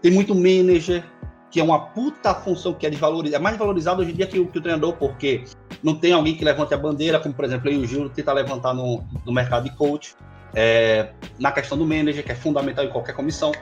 [0.00, 1.04] Tem muito manager,
[1.50, 4.38] que é uma puta função que é desvalorizada, é mais valorizado hoje em dia que
[4.38, 5.44] o, que o treinador, porque
[5.82, 8.32] não tem alguém que levante a bandeira, como por exemplo eu e o Gil tenta
[8.32, 10.14] levantar no, no mercado de coach,
[10.54, 13.52] é, na questão do manager, que é fundamental em qualquer comissão.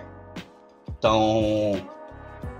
[0.98, 1.72] Então,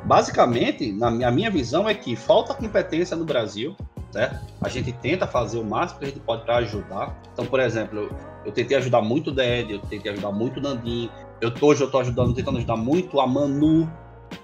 [0.04, 3.76] basicamente, na minha, a minha visão é que falta competência no Brasil,
[4.10, 4.40] certo?
[4.60, 7.16] A gente tenta fazer o máximo que a gente pode para ajudar.
[7.32, 8.10] Então, por exemplo,
[8.44, 11.82] eu, tentei ajudar muito o Ded, eu tentei ajudar muito o Nandim, eu tô, hoje
[11.82, 13.90] eu tô ajudando, tentando ajudar muito a Manu.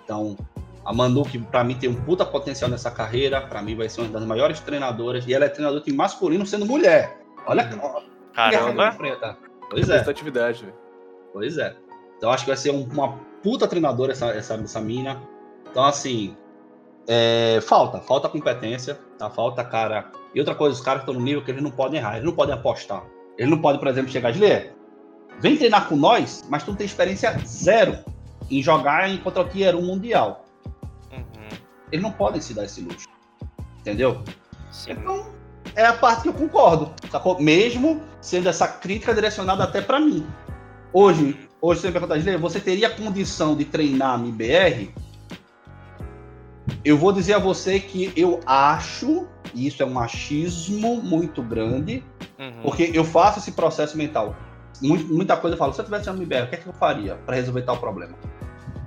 [0.04, 0.36] Então,
[0.84, 4.02] a Manu, que para mim tem um puta potencial nessa carreira, para mim vai ser
[4.02, 7.18] uma das maiores treinadoras, e ela é treinadora de masculino sendo mulher.
[7.46, 8.02] Olha, Uhum.
[8.34, 8.84] Caramba.
[9.70, 9.98] Pois é.
[10.64, 10.74] Velho.
[11.32, 11.76] Pois é.
[12.16, 15.20] Então acho que vai ser um- uma puta treinadora essa, essa, essa mina.
[15.70, 16.36] Então, assim,
[17.08, 19.30] é, falta, falta competência, tá?
[19.30, 20.10] Falta cara.
[20.34, 22.32] E outra coisa, os caras estão no nível que eles não podem errar, eles não
[22.34, 23.04] podem apostar.
[23.38, 24.74] Eles não podem, por exemplo, chegar de ler.
[25.40, 27.98] Vem treinar com nós, mas tu não tem experiência zero
[28.50, 30.44] em jogar em contra o Tier 1 Mundial.
[31.12, 31.58] Uhum.
[31.90, 33.08] Eles não podem se dar esse luxo.
[33.80, 34.22] Entendeu?
[34.70, 34.92] Sim.
[34.92, 35.26] Então,
[35.74, 37.40] é a parte que eu concordo, sacou?
[37.40, 40.26] Mesmo sendo essa crítica direcionada até para mim.
[40.92, 44.92] Hoje, hoje você me pergunta, você teria condição de treinar no IBR?
[46.84, 52.02] Eu vou dizer a você que eu acho, e isso é um machismo muito grande,
[52.38, 52.62] Uhum.
[52.62, 54.34] porque eu faço esse processo mental.
[54.80, 56.72] Mu- Muita coisa eu falo, se eu tivesse no IBR, o que, é que eu
[56.72, 58.14] faria para resolver tal problema?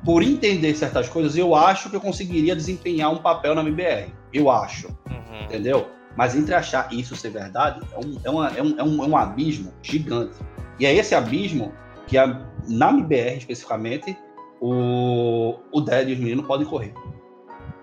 [0.04, 4.12] Por entender certas coisas, eu acho que eu conseguiria desempenhar um papel na MBR.
[4.34, 5.44] Eu acho Uhum.
[5.46, 5.88] entendeu?
[6.18, 9.08] Mas entre achar isso ser verdade, é um, é, uma- é um, é um, é
[9.08, 10.36] um abismo gigante.
[10.80, 11.72] E é esse abismo
[12.08, 14.18] que, a, na MBR especificamente,
[14.60, 16.94] o, o Dead e os meninos podem correr.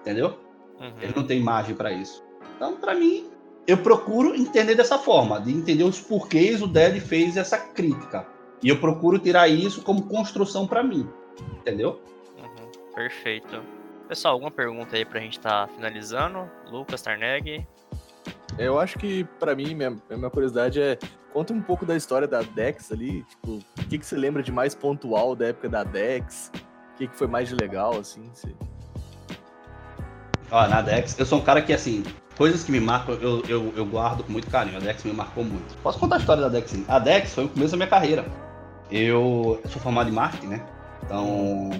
[0.01, 0.39] Entendeu?
[0.81, 1.13] Uhum.
[1.15, 2.25] não têm margem para isso.
[2.57, 3.31] Então, para mim,
[3.67, 8.27] eu procuro entender dessa forma, de entender os porquês o Dead fez essa crítica.
[8.63, 11.09] E eu procuro tirar isso como construção para mim,
[11.59, 12.01] entendeu?
[12.39, 13.63] Uhum, perfeito.
[14.09, 16.51] Pessoal, alguma pergunta aí pra gente estar tá finalizando?
[16.71, 17.67] Lucas, Tarneg?
[18.59, 20.99] Eu acho que, para mim, minha, minha curiosidade é
[21.33, 23.23] conta um pouco da história da Dex ali.
[23.23, 26.51] Tipo, o que, que você lembra de mais pontual da época da Dex?
[26.93, 28.29] O que, que foi mais de legal, assim?
[28.33, 28.55] Você...
[30.51, 32.03] Ó, na Dex, eu sou um cara que, assim,
[32.37, 34.77] coisas que me marcam, eu, eu, eu guardo com muito carinho.
[34.77, 35.77] A Dex me marcou muito.
[35.83, 36.75] Posso contar a história da Dex?
[36.89, 38.25] A Dex foi o começo da minha carreira.
[38.91, 40.67] Eu, eu sou formado em marketing, né?
[41.05, 41.71] Então,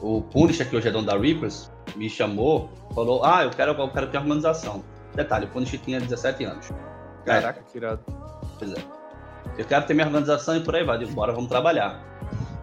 [0.00, 3.88] o Punisher, que hoje é dono da Reapers, me chamou, falou: Ah, eu quero, eu
[3.88, 4.84] quero ter organização.
[5.14, 6.70] Detalhe, o Punisher tinha 17 anos.
[7.24, 8.00] Caraca, que irado.
[8.58, 8.76] Pois é.
[9.58, 10.98] Eu quero ter minha organização e por aí vai.
[10.98, 12.00] Digo, bora, vamos trabalhar.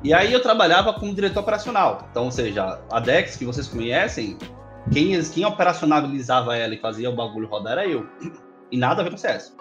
[0.04, 2.08] E aí eu trabalhava como diretor operacional.
[2.10, 4.38] Então, ou seja, a Dex, que vocês conhecem,
[4.91, 8.08] quem, quem operacionalizava ela e fazia o bagulho rodar era eu.
[8.71, 9.56] E nada a ver com CS.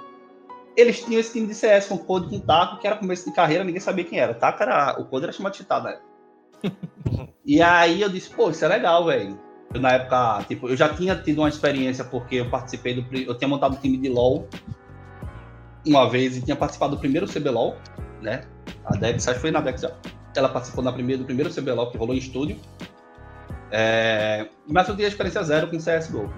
[0.76, 3.64] Eles tinham esse time de CS com Code com Taco, que era começo de carreira,
[3.64, 4.34] ninguém sabia quem era.
[4.34, 5.00] Taco era.
[5.00, 5.98] O Code era chamado de Chitado, né?
[7.44, 9.38] e aí eu disse, pô, isso é legal, velho.
[9.74, 13.16] Na época, tipo, eu já tinha tido uma experiência porque eu participei do.
[13.16, 14.48] Eu tinha montado um time de LOL
[15.86, 17.76] uma vez e tinha participado do primeiro CBLOL,
[18.20, 18.44] né?
[18.84, 19.92] A Dex, acho que foi na Dex já.
[20.34, 22.58] Ela participou na primeira, do primeiro CBLOL que rolou em estúdio.
[23.70, 26.32] É, mas eu tinha experiência zero com CSGO.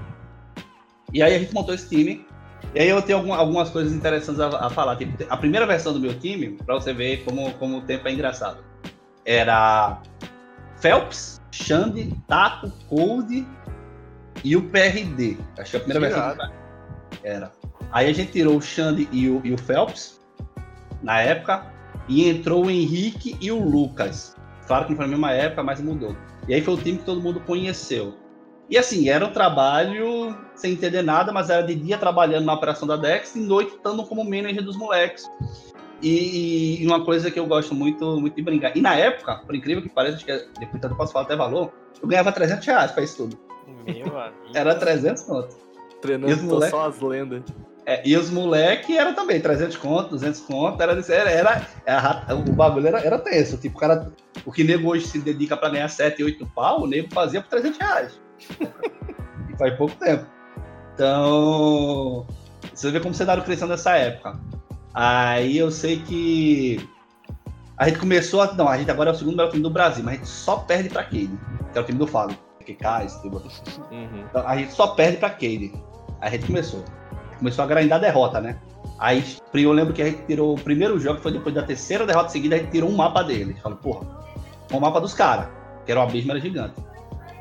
[1.12, 2.26] E aí a gente montou esse time.
[2.74, 4.96] E aí eu tenho algum, algumas coisas interessantes a, a, falar.
[4.96, 8.12] Tipo, a primeira versão do meu time, para você ver como, como o tempo é
[8.12, 8.58] engraçado,
[9.24, 10.00] era
[10.80, 13.46] Phelps, Xande, Taco, Cold
[14.44, 15.36] e o PRD.
[15.58, 16.36] Acho que a primeira Tirado.
[16.36, 16.54] versão
[17.22, 17.52] era.
[17.90, 20.20] Aí a gente tirou o Xande e o, e o Phelps
[21.02, 21.66] na época
[22.08, 24.36] e entrou o Henrique e o Lucas.
[24.66, 26.16] Claro que não foi na mesma época, mas mudou.
[26.48, 28.14] E aí foi o time que todo mundo conheceu.
[28.70, 32.86] E assim, era um trabalho sem entender nada, mas era de dia trabalhando na operação
[32.86, 35.24] da Dex e noite estando como manager dos moleques.
[36.02, 38.76] E, e, uma coisa que eu gosto muito, muito de brincar.
[38.76, 41.34] E na época, por incrível que pareça, acho que é, depois eu posso falar até
[41.34, 43.38] valor, eu ganhava 300 reais pra isso tudo.
[43.84, 44.34] Meu amigo.
[44.54, 45.56] Era 300 conto.
[46.00, 46.70] Treinando moleque...
[46.70, 47.42] só as lendas.
[47.88, 52.52] É, e os moleques eram também 300 conto, 200 conto, era, era, era, era, o
[52.52, 53.56] bagulho era, era tenso.
[53.56, 54.12] Tipo, o cara,
[54.44, 57.48] o que nego hoje se dedica para ganhar 7, 8 pau, o nego fazia por
[57.48, 58.20] 300 reais.
[58.60, 60.26] e faz pouco tempo.
[60.92, 62.26] Então,
[62.74, 64.38] você vê como o cenário cresceu nessa época.
[64.92, 66.86] Aí eu sei que
[67.78, 68.52] a gente começou a.
[68.52, 70.56] Não, a gente agora é o segundo melhor time do Brasil, mas a gente só
[70.56, 71.30] perde pra Cade,
[71.72, 72.36] que é o time do Fábio.
[72.66, 73.38] Que cai, esse tipo.
[73.90, 74.26] Uhum.
[74.28, 75.72] Então, a gente só perde pra Cade.
[76.20, 76.84] Aí a gente começou.
[77.38, 78.58] Começou a grindar derrota, né?
[78.98, 79.24] Aí
[79.54, 82.56] eu lembro que a gente tirou o primeiro jogo, foi depois da terceira derrota seguida,
[82.56, 83.56] a gente tirou um mapa dele.
[83.62, 84.06] Falei, porra,
[84.72, 85.48] um mapa dos caras,
[85.86, 86.74] que era o abismo era gigante.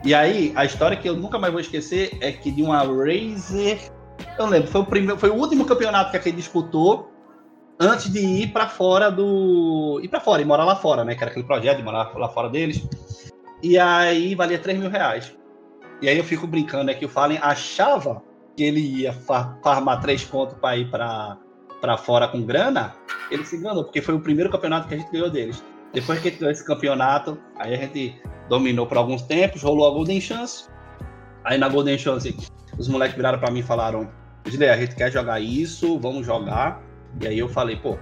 [0.04, 3.80] E aí, a história que eu nunca mais vou esquecer é que de uma Razer.
[4.38, 7.12] Eu lembro, foi o, primeiro, foi o último campeonato que a gente disputou
[7.80, 10.00] antes de ir para fora do.
[10.04, 11.16] ir para fora, e morar lá fora, né?
[11.16, 12.88] Que era aquele projeto de morar lá fora deles.
[13.62, 15.36] E aí valia 3 mil reais.
[16.02, 18.22] E aí eu fico brincando, é que o Fallen achava
[18.58, 22.96] que ele ia farmar três pontos para ir para fora com grana,
[23.30, 25.64] ele se enganou, porque foi o primeiro campeonato que a gente ganhou deles.
[25.94, 29.88] Depois que a gente ganhou esse campeonato, aí a gente dominou por alguns tempos, rolou
[29.88, 30.68] a Golden Chance.
[31.44, 32.36] Aí na Golden Chance,
[32.80, 34.10] os moleques viraram para mim e falaram:
[34.48, 36.82] Gilei, a gente quer jogar isso, vamos jogar.
[37.22, 37.96] E aí eu falei, pô,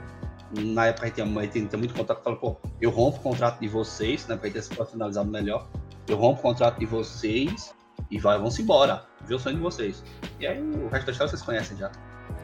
[0.58, 3.22] na época a gente tinha, a gente tinha muito contato, falou, pô, eu rompo o
[3.22, 5.68] contrato de vocês, né, pra gente se profissionalizado melhor.
[6.08, 7.74] Eu rompo o contrato de vocês
[8.10, 9.04] e vai, vamos embora.
[9.22, 10.04] Ver o sonho de vocês.
[10.39, 11.91] E aí o resto da história vocês conhecem já.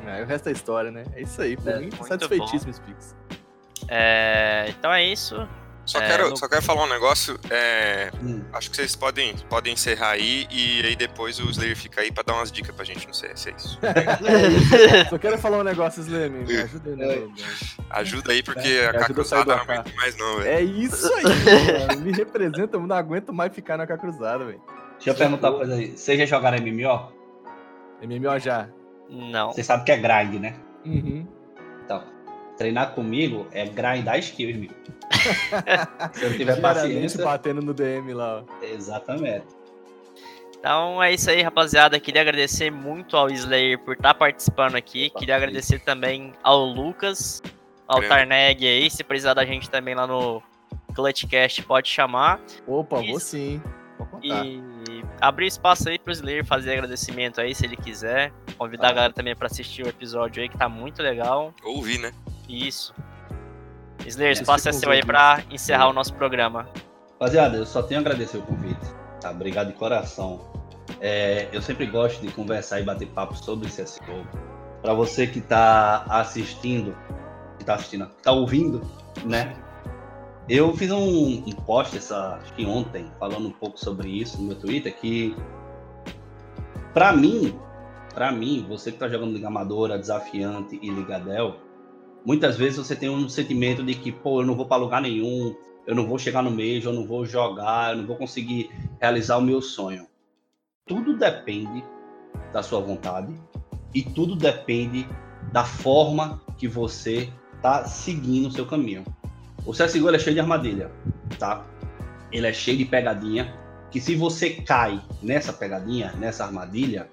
[0.06, 1.04] É, o resto da história, né?
[1.14, 1.56] É isso aí.
[1.56, 3.16] Por é, mim, satisfeitíssimo, Spix.
[3.88, 5.48] É, então é isso.
[5.86, 6.38] Só, é, quero, no...
[6.38, 7.40] só quero falar um negócio.
[7.50, 8.42] É, hum.
[8.54, 12.24] Acho que vocês podem, podem encerrar aí e aí depois o Slayer fica aí pra
[12.24, 13.06] dar umas dicas pra gente.
[13.06, 13.80] Não sei se é isso.
[15.10, 16.32] só quero falar um negócio, Slayer.
[16.32, 17.34] Me ajuda aí, né?
[17.90, 20.50] Ajuda aí, porque é, a K cruzada não aguenta mais, não, velho.
[20.50, 24.62] É isso aí, Me representa, eu não aguento mais ficar na K cruzada, velho.
[25.02, 25.98] Deixa eu perguntar uma coisa aí.
[25.98, 27.12] Vocês já jogaram MMO?
[28.04, 28.70] MMO já.
[29.10, 29.52] Não.
[29.52, 30.56] Você sabe que é grind, né?
[30.86, 31.28] Uhum.
[31.84, 32.04] Então,
[32.56, 34.76] treinar comigo é grindar skills, amigo.
[36.14, 37.26] Se eu tiver paciência.
[37.26, 38.44] batendo no DM lá.
[38.62, 39.48] Exatamente.
[40.60, 42.00] Então é isso aí, rapaziada.
[42.00, 45.10] Queria agradecer muito ao Slayer por estar tá participando aqui.
[45.10, 47.42] Queria agradecer também ao Lucas,
[47.88, 48.92] ao Tarneg aí.
[48.92, 50.44] Se precisar da gente também lá no
[50.94, 52.40] Clutchcast, pode chamar.
[52.68, 53.60] Opa, vou sim.
[54.22, 54.62] E
[55.22, 58.34] abrir espaço aí pro Slayer fazer agradecimento aí, se ele quiser.
[58.58, 58.92] Convidar ah.
[58.92, 61.54] a galera também para assistir o episódio aí, que tá muito legal.
[61.64, 62.12] Ouvir, né?
[62.50, 62.94] Isso.
[64.06, 66.68] Slayer, espaço é seu aí pra encerrar o nosso programa.
[67.14, 68.82] Rapaziada, eu só tenho a agradecer o convite.
[69.22, 69.30] Tá?
[69.30, 70.50] Obrigado de coração.
[71.00, 74.26] É, eu sempre gosto de conversar e bater papo sobre CSGO.
[74.82, 76.98] Para você que está assistindo,
[77.60, 78.82] que tá assistindo, que tá ouvindo,
[79.24, 79.54] né?
[80.54, 84.48] Eu fiz um, um post essa, acho que ontem, falando um pouco sobre isso no
[84.48, 85.34] meu Twitter, que
[86.94, 87.58] para mim,
[88.14, 91.56] para mim, você que tá jogando Liga Amadora, Desafiante e Ligadel,
[92.26, 95.56] muitas vezes você tem um sentimento de que, pô, eu não vou para lugar nenhum,
[95.88, 99.38] eu não vou chegar no mês, eu não vou jogar, eu não vou conseguir realizar
[99.38, 100.06] o meu sonho.
[100.86, 101.82] Tudo depende
[102.52, 103.34] da sua vontade
[103.96, 105.08] e tudo depende
[105.54, 107.32] da forma que você
[107.62, 109.06] tá seguindo o seu caminho.
[109.66, 110.92] O CSGO é cheio de armadilha,
[111.38, 111.64] tá?
[112.32, 113.54] Ele é cheio de pegadinha,
[113.92, 117.08] que se você cai nessa pegadinha, nessa armadilha,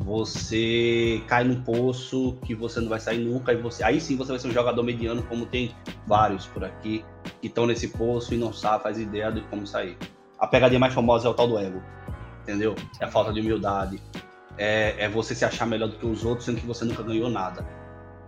[0.00, 4.30] você cai num poço que você não vai sair nunca e você aí sim você
[4.30, 5.74] vai ser um jogador mediano como tem
[6.06, 7.04] vários por aqui
[7.40, 9.96] que estão nesse poço e não sabe faz ideia de como sair.
[10.38, 11.82] A pegadinha mais famosa é o tal do ego
[12.42, 12.74] entendeu?
[13.00, 14.00] É a falta de humildade
[14.58, 17.28] é, é você se achar melhor do que os outros sendo que você nunca ganhou
[17.28, 17.66] nada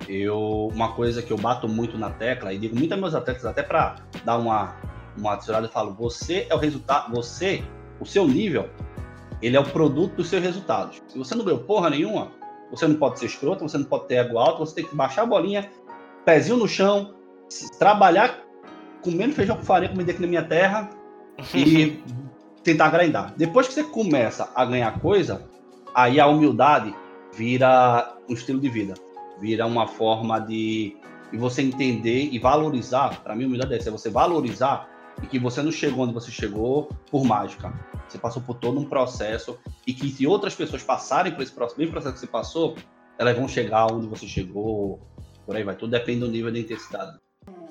[0.09, 3.45] eu uma coisa que eu bato muito na tecla e digo muito aos meus atletas
[3.45, 4.77] até para dar uma
[5.17, 7.65] uma adicionada eu falo você é o resultado você
[7.99, 8.69] o seu nível
[9.41, 11.01] ele é o produto dos seus resultados.
[11.09, 12.33] Se você não ganhou porra nenhuma,
[12.71, 15.23] você não pode ser escroto, você não pode ter ego alto, você tem que baixar
[15.23, 15.71] a bolinha,
[16.25, 17.15] pezinho no chão,
[17.79, 18.43] trabalhar
[19.03, 20.91] comendo feijão com farinha, comendo aqui na minha terra
[21.55, 22.03] e
[22.65, 23.33] tentar grindar.
[23.37, 25.49] Depois que você começa a ganhar coisa,
[25.95, 26.95] aí a humildade
[27.33, 28.95] vira um estilo de vida,
[29.41, 30.97] vira uma forma de,
[31.31, 33.23] de você entender e valorizar.
[33.23, 34.89] Para mim, é essa, é você valorizar
[35.23, 37.73] e que você não chegou onde você chegou por mágica.
[38.09, 41.79] Você passou por todo um processo e que se outras pessoas passarem por esse processo,
[41.79, 42.77] mesmo processo que você passou,
[43.19, 45.01] elas vão chegar onde você chegou,
[45.45, 45.75] por aí vai.
[45.75, 47.19] Tudo depende do nível de intensidade.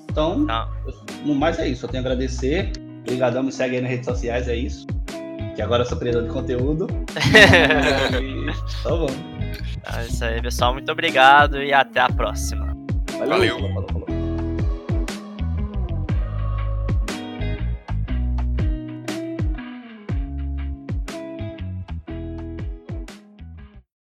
[0.10, 0.70] Então, ah.
[1.26, 1.86] no mais é isso.
[1.86, 2.72] Eu tenho a agradecer.
[3.02, 4.86] Obrigadão, me segue aí nas redes sociais, é isso.
[5.56, 6.88] Que agora eu sou criador de conteúdo.
[8.82, 9.37] então vamos.
[9.96, 10.74] É isso aí, pessoal.
[10.74, 12.76] Muito obrigado e até a próxima.
[13.18, 13.60] Valeu.
[13.60, 13.97] Valeu.